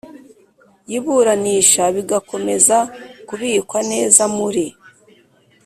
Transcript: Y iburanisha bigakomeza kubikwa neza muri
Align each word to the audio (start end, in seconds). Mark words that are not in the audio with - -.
Y 0.91 0.93
iburanisha 0.99 1.83
bigakomeza 1.95 2.77
kubikwa 3.27 3.79
neza 3.91 4.23
muri 4.37 4.65